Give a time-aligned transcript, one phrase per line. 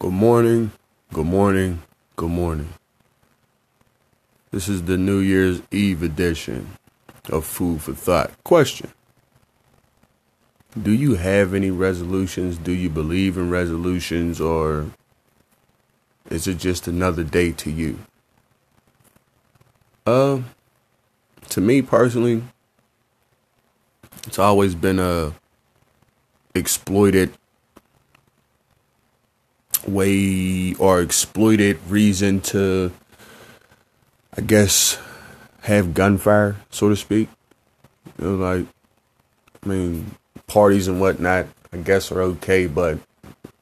[0.00, 0.72] Good morning,
[1.12, 1.82] good morning,
[2.16, 2.70] good morning.
[4.50, 6.70] This is the New Year's Eve edition
[7.28, 8.32] of Food for Thought.
[8.42, 8.90] Question
[10.82, 12.56] Do you have any resolutions?
[12.56, 14.86] Do you believe in resolutions, or
[16.30, 17.98] is it just another day to you?
[20.06, 20.40] Uh,
[21.50, 22.42] to me personally,
[24.26, 25.34] it's always been a
[26.54, 27.34] exploited
[29.86, 32.92] way or exploited reason to,
[34.36, 34.98] I guess,
[35.62, 37.28] have gunfire, so to speak.
[38.18, 38.66] You know, like,
[39.62, 40.14] I mean,
[40.46, 42.98] parties and whatnot, I guess, are okay, but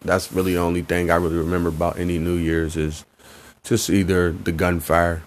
[0.00, 3.04] that's really the only thing I really remember about any New Year's is
[3.62, 5.22] just either the gunfire,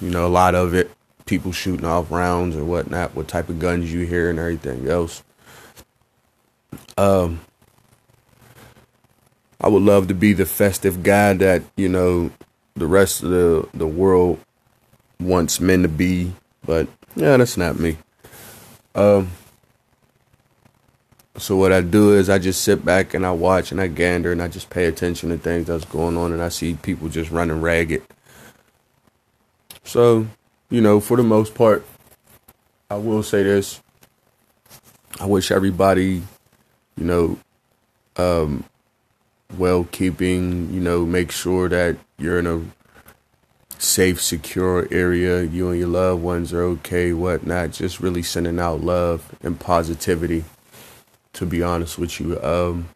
[0.00, 0.90] you know, a lot of it,
[1.26, 5.22] people shooting off rounds or whatnot, what type of guns you hear and everything else.
[6.96, 7.40] Um,
[9.60, 12.30] I would love to be the festive guy that you know
[12.74, 14.38] the rest of the the world
[15.20, 16.32] wants men to be,
[16.64, 17.96] but yeah, that's not me.
[18.94, 19.30] Um.
[21.38, 24.32] So what I do is I just sit back and I watch and I gander
[24.32, 27.30] and I just pay attention to things that's going on and I see people just
[27.30, 28.02] running ragged.
[29.84, 30.26] So,
[30.70, 31.84] you know, for the most part,
[32.90, 33.82] I will say this.
[35.20, 36.22] I wish everybody,
[36.96, 37.38] you know,
[38.16, 38.64] um,
[39.58, 42.62] well keeping, you know, make sure that you're in a
[43.78, 45.42] safe, secure area.
[45.42, 47.72] You and your loved ones are okay, whatnot.
[47.72, 50.44] Just really sending out love and positivity,
[51.34, 52.40] to be honest with you.
[52.42, 52.88] Um,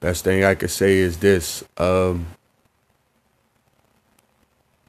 [0.00, 1.64] best thing I could say is this.
[1.76, 2.26] Um,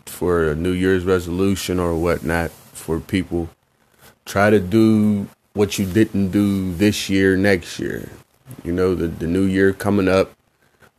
[0.06, 3.50] for a New Year's resolution or whatnot for people,
[4.26, 8.10] try to do what you didn't do this year, next year.
[8.64, 10.32] You know, the, the new year coming up,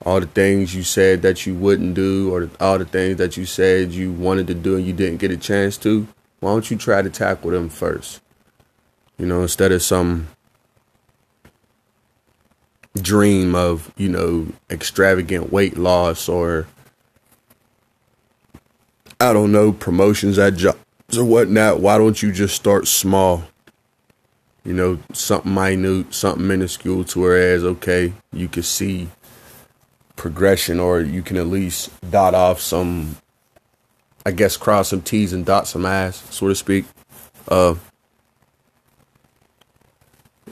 [0.05, 3.45] all the things you said that you wouldn't do or all the things that you
[3.45, 6.07] said you wanted to do and you didn't get a chance to,
[6.41, 8.21] why don't you try to tackle them first?
[9.19, 10.29] You know, instead of some
[12.95, 16.67] dream of, you know, extravagant weight loss or
[19.21, 20.79] I don't know, promotions at jobs
[21.19, 23.43] or whatnot, why don't you just start small?
[24.65, 29.09] You know, something minute, something minuscule to whereas okay, you can see
[30.19, 33.17] progression or you can at least dot off some
[34.27, 36.85] I guess cross some T's and dot some I's, so to speak.
[37.49, 37.77] Uh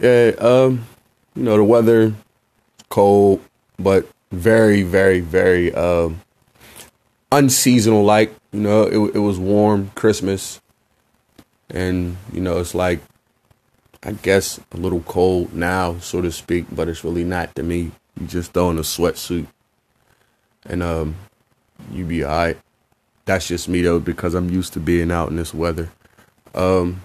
[0.01, 0.87] yeah, um,
[1.35, 2.15] you know, the weather
[2.89, 3.43] cold,
[3.79, 6.21] but very, very, very um
[7.33, 8.35] unseasonal like.
[8.53, 10.61] You know, it it was warm, Christmas.
[11.69, 13.01] And, you know, it's like
[14.03, 17.91] I guess a little cold now, so to speak, but it's really not to me.
[18.19, 19.49] You just throw in a sweatsuit
[20.69, 21.17] and um,
[21.91, 22.59] you be alright.
[23.25, 25.91] That's just me though, because I'm used to being out in this weather.
[26.55, 27.03] Um,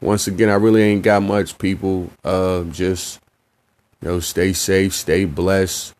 [0.00, 2.10] once again, I really ain't got much people.
[2.24, 3.20] Uh, just
[4.00, 5.94] you know, stay safe, stay blessed.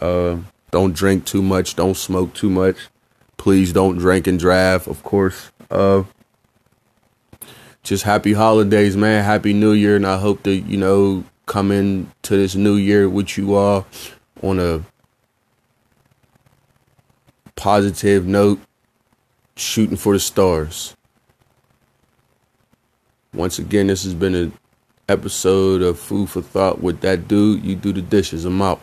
[0.00, 0.38] Uh,
[0.70, 2.76] don't drink too much, don't smoke too much.
[3.36, 5.50] Please don't drink and drive, of course.
[5.70, 6.04] Uh,
[7.82, 9.24] just happy holidays, man.
[9.24, 13.38] Happy New Year, and I hope that you know come into this new year with
[13.38, 13.86] you all
[14.42, 14.84] on a
[17.58, 18.60] positive note,
[19.56, 20.96] shooting for the stars.
[23.34, 24.52] Once again, this has been an
[25.08, 27.64] episode of Food for Thought with that dude.
[27.64, 28.44] You do the dishes.
[28.44, 28.80] I'm out.